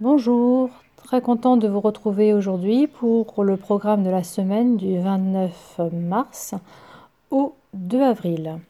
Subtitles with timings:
[0.00, 5.80] Bonjour, très content de vous retrouver aujourd'hui pour le programme de la semaine du 29
[5.92, 6.54] mars
[7.32, 8.60] au 2 avril.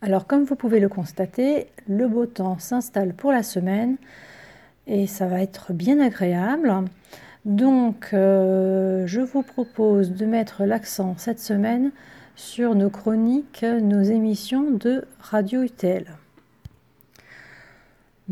[0.00, 3.96] Alors comme vous pouvez le constater, le beau temps s'installe pour la semaine
[4.88, 6.74] et ça va être bien agréable.
[7.44, 11.92] Donc euh, je vous propose de mettre l'accent cette semaine
[12.34, 16.06] sur nos chroniques, nos émissions de Radio UTL.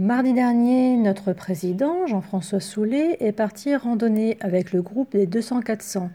[0.01, 6.09] Mardi dernier, notre président, Jean-François Soulet, est parti randonner avec le groupe des 200-400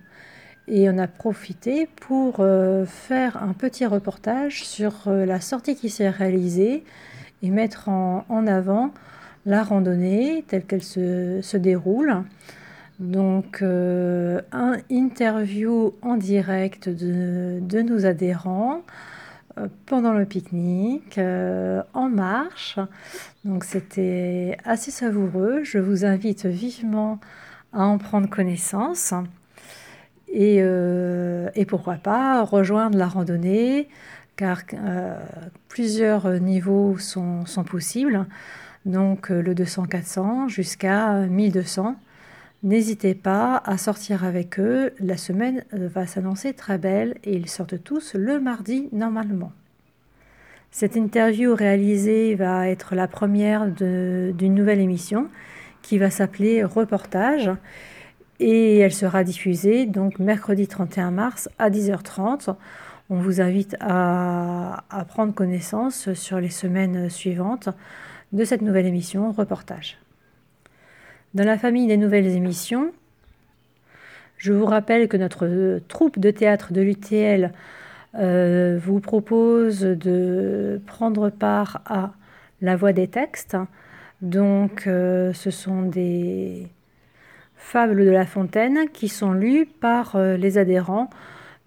[0.68, 5.92] et on a profité pour euh, faire un petit reportage sur euh, la sortie qui
[5.92, 6.84] s'est réalisée
[7.44, 8.90] et mettre en, avant
[9.46, 12.24] la randonnée telle qu'elle se, déroule.
[13.00, 18.82] Donc, euh, un interview en direct de, nos adhérents,
[19.86, 22.80] pendant le pique-nique, euh, en marche.
[23.44, 25.64] Donc c'était assez savoureux.
[25.64, 27.20] Je vous invite vivement
[27.74, 29.14] à en prendre connaissance.
[30.28, 33.88] Et, euh, pourquoi pas rejoindre la randonnée,
[34.36, 34.62] car
[35.70, 38.26] plusieurs niveaux sont, sont, possibles.
[38.86, 41.96] Donc le 200-400 jusqu'à 1200.
[42.66, 44.92] N'hésitez pas à sortir avec eux.
[45.00, 49.52] La semaine euh, va s'annoncer très belle et ils sortent tous le mardi normalement.
[50.72, 55.30] Cette interview réalisée va être la première d'une nouvelle émission
[55.84, 57.52] qui va s'appeler Reportage
[58.40, 62.56] et elle sera diffusée donc mercredi 31 mars à 10h30.
[63.12, 67.70] On vous invite à, à prendre connaissance sur les semaines suivantes
[68.34, 70.00] de cette nouvelle émission Reportage.
[71.36, 72.94] Dans la famille des nouvelles émissions,
[74.38, 77.52] je vous rappelle que notre troupe de théâtre de l'UTL
[78.18, 82.14] euh, vous propose de prendre part à
[82.62, 83.58] la voix des textes.
[84.22, 86.70] Donc, euh, ce sont des
[87.58, 91.10] fables de La Fontaine qui sont lues par euh, les adhérents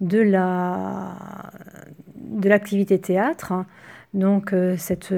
[0.01, 1.15] de la
[2.15, 3.53] de l'activité théâtre.
[4.15, 5.13] Donc, cette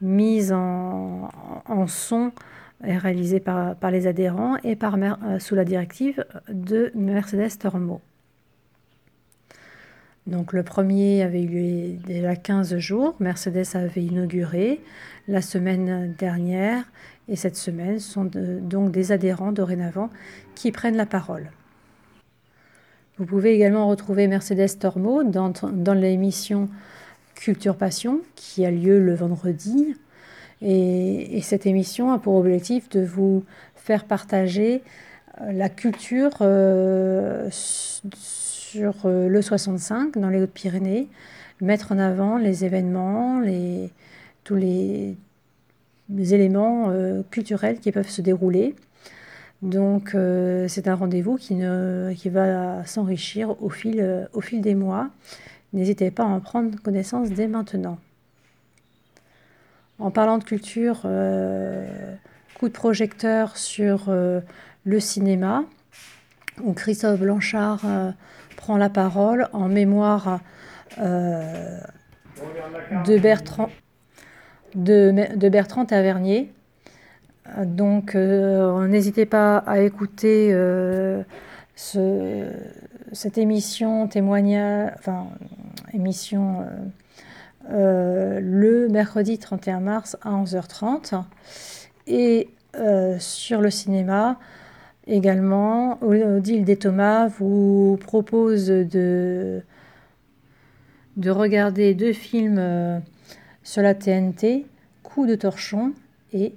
[0.00, 1.30] mise en,
[1.68, 2.32] en son
[2.82, 8.00] réalisé par, par, les adhérents et par, euh, sous la directive de Mercedes Tormo.
[10.26, 14.80] Donc le premier avait eu lieu déjà 15 jours, Mercedes avait inauguré
[15.26, 16.84] la semaine dernière
[17.28, 20.10] et cette semaine sont donc des adhérents dorénavant
[20.54, 21.50] qui prennent la parole.
[23.18, 26.68] Vous pouvez également retrouver Mercedes Tormo dans, dans l'émission
[27.34, 29.96] Culture Passion qui a lieu le vendredi
[30.62, 34.82] et, cette émission a pour objectif de vous faire partager
[35.40, 41.08] euh, la culture euh, sur euh, le 65 dans les Hautes-Pyrénées,
[41.60, 43.90] mettre en avant les événements, les,
[44.44, 45.16] tous les,
[46.08, 46.92] éléments
[47.30, 48.74] culturels qui peuvent se dérouler.
[49.62, 50.16] Donc
[50.68, 51.62] c'est un rendez-vous qui,
[52.16, 55.08] qui va s'enrichir au fil, au fil des mois.
[55.72, 57.98] N'hésitez pas à en prendre connaissance dès maintenant.
[59.98, 62.14] En parlant de culture, euh,
[62.58, 64.40] coup de projecteur sur euh,
[64.84, 65.64] le cinéma,
[66.62, 68.10] où Christophe Blanchard euh,
[68.56, 70.40] prend la parole en mémoire
[70.98, 71.78] de
[73.18, 73.70] Bertrand,
[74.74, 76.52] de, Bertrand Tavernier.
[77.64, 80.54] Donc, n'hésitez pas à écouter
[81.74, 85.28] cette émission témoignage, enfin,
[85.94, 86.66] émission
[87.70, 91.22] euh, le mercredi 31 mars à 11h30.
[92.06, 94.38] Et euh, sur le cinéma,
[95.06, 99.62] également, Odile des Thomas vous propose de,
[101.16, 102.98] de regarder deux films euh,
[103.62, 104.66] sur la TNT,
[105.02, 105.92] Coup de torchon
[106.32, 106.54] et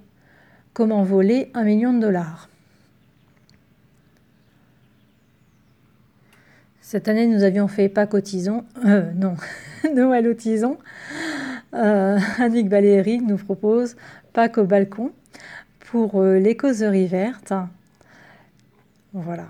[0.74, 2.50] Comment voler un million de dollars.
[6.88, 9.34] Cette année, nous avions fait pas cotisons, euh, non,
[9.96, 10.78] Noël au tison.
[11.73, 13.96] Euh, Annick Valéry nous propose
[14.34, 15.09] Pâques au balcon
[15.90, 17.53] pour euh, les causeries vertes.
[19.14, 19.47] Voilà.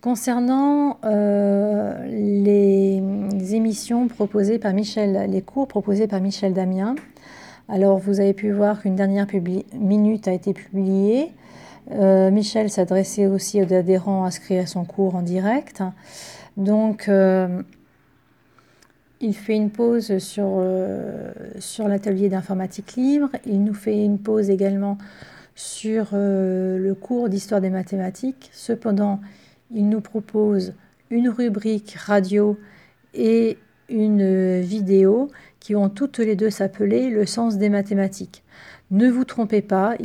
[0.00, 3.00] Concernant euh, les
[3.54, 6.96] émissions proposées par Michel, les cours proposés par Michel Damien,
[7.68, 9.28] alors vous avez pu voir qu'une dernière
[9.74, 11.30] minute a été publiée.
[11.92, 15.82] Euh, Michel s'adressait aussi aux adhérents inscrits à son cours en direct.
[16.56, 17.62] Donc, euh,
[19.20, 23.30] il fait une pause sur, euh, sur l'atelier d'informatique libre.
[23.46, 24.98] Il nous fait une pause également
[25.54, 28.48] sur le cours d'histoire des mathématiques.
[28.52, 29.20] Cependant,
[29.70, 30.72] il nous propose
[31.10, 32.58] une rubrique radio
[33.12, 33.58] et
[33.90, 38.42] une vidéo qui vont toutes les deux s'appeler le sens des mathématiques.
[38.90, 39.96] Ne vous trompez pas,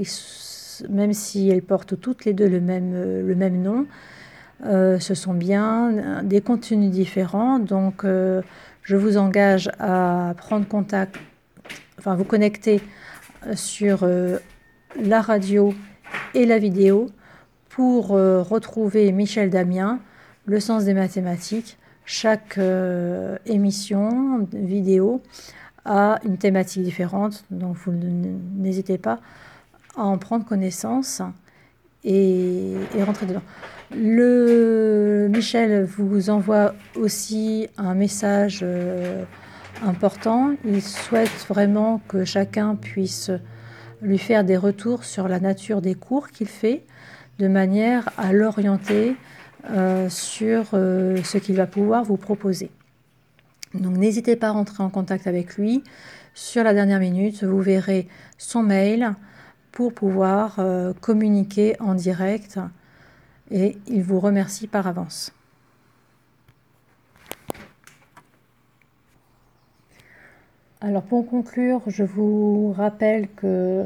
[0.90, 3.86] même si elles portent toutes les deux le même, le même nom,
[4.64, 7.60] euh, ce sont bien des contenus différents.
[7.60, 8.42] Donc, euh,
[8.84, 11.18] je vous engage à prendre contact,
[12.00, 12.82] enfin, vous connecter
[13.54, 14.38] sur euh,
[15.02, 15.74] la radio
[16.34, 17.10] et la vidéo
[17.70, 20.00] pour retrouver Michel Damien,
[20.46, 21.78] le sens des mathématiques.
[22.06, 22.58] Chaque
[23.46, 25.22] émission vidéo
[25.84, 29.20] a une thématique différente, donc vous n'hésitez pas
[29.98, 31.22] à en prendre connaissance
[32.04, 32.76] et,
[33.06, 33.42] rentrer dedans.
[33.96, 39.24] Le Michel vous envoie aussi un message euh,
[39.84, 40.54] important.
[40.66, 43.32] Il souhaite vraiment que chacun puisse
[44.02, 46.84] lui faire des retours sur la nature des cours qu'il fait,
[47.40, 49.16] de manière à l'orienter
[49.72, 52.70] euh, sur euh, ce qu'il va pouvoir vous proposer.
[53.74, 55.84] Donc n'hésitez pas à rentrer en contact avec lui.
[56.34, 58.08] Sur la dernière minute, vous verrez
[58.38, 59.16] son mail
[59.76, 60.60] pour pouvoir
[61.02, 62.60] communiquer en direct
[63.52, 65.32] et il vous remercie par avance.
[70.82, 73.86] Alors pour conclure, je vous rappelle que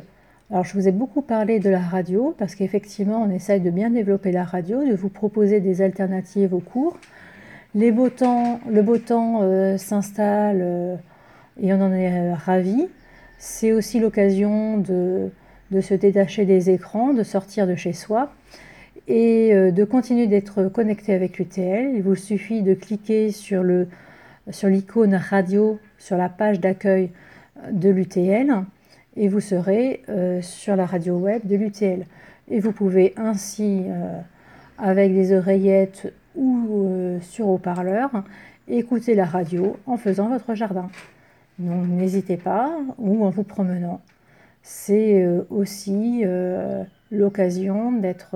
[0.52, 3.92] alors je vous ai beaucoup parlé de la radio parce qu'effectivement on essaye de bien
[3.92, 6.98] développer la radio, de vous proposer des alternatives aux cours.
[7.76, 10.96] Le beau temps euh, s'installe euh,
[11.62, 12.88] et on en est ravis.
[13.38, 15.30] C'est aussi l'occasion de,
[15.72, 18.32] de se détacher des écrans, de sortir de chez soi
[19.08, 21.96] et euh, de continuer d'être connecté avec l'UTL.
[21.96, 23.64] Il vous suffit de cliquer sur
[24.64, 27.12] l'icône radio sur la page d'accueil
[27.72, 28.64] de l'UTL
[29.18, 32.06] et vous serez euh, sur la radio web de l'UTL.
[32.50, 34.20] Et vous pouvez ainsi, euh,
[34.78, 38.24] avec des oreillettes ou sur haut-parleur,
[38.68, 40.90] écouter la radio en faisant votre jardin.
[41.58, 44.00] Donc n'hésitez pas, ou en vous promenant.
[44.62, 46.24] C'est aussi
[47.12, 48.36] l'occasion d'être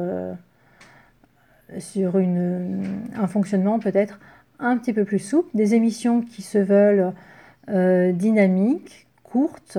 [1.79, 4.19] sur un fonctionnement peut-être
[4.59, 7.13] un petit peu plus souple, des émissions qui se veulent
[7.69, 9.77] euh, dynamiques, courtes,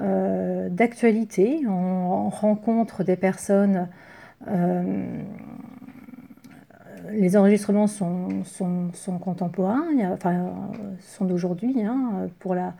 [0.00, 1.62] euh, d'actualité.
[1.68, 3.88] On, rencontre des personnes.
[4.48, 5.22] Euh,
[7.10, 8.42] les enregistrements sont,
[9.20, 10.52] contemporains, enfin,
[11.00, 12.74] sont d'aujourd'hui hein, pour la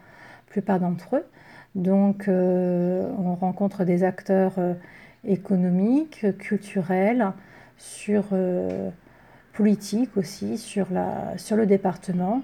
[0.46, 1.25] plupart d'entre eux.
[1.75, 4.55] Donc, on rencontre des acteurs
[5.25, 7.32] économiques, culturels,
[7.81, 8.90] sur euh,
[9.55, 12.43] politique aussi, sur, le département.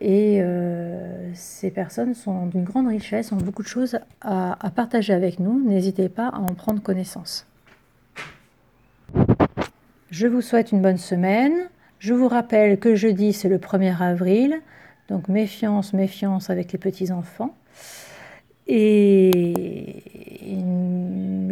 [0.00, 5.12] Et euh, ces personnes sont d'une grande richesse, ont beaucoup de choses à, à partager
[5.12, 5.62] avec nous.
[5.62, 7.46] N'hésitez pas à en prendre connaissance.
[10.10, 11.52] Je vous souhaite une bonne semaine.
[11.98, 14.60] Je vous rappelle que jeudi, c'est le 1er avril.
[15.08, 17.54] Donc méfiance, méfiance avec les petits-enfants.
[18.66, 19.30] Et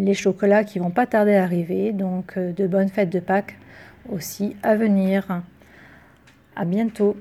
[0.09, 1.93] les chocolats qui vont pas tarder à arriver.
[1.93, 3.57] Donc euh, de bonnes fêtes de Pâques
[4.11, 5.43] aussi à venir.
[6.57, 7.17] À bientôt.